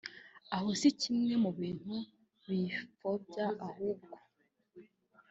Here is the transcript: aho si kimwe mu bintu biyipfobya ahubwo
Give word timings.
aho 0.55 0.69
si 0.79 0.89
kimwe 1.01 1.33
mu 1.43 1.51
bintu 1.59 1.95
biyipfobya 2.45 3.45
ahubwo 3.67 4.17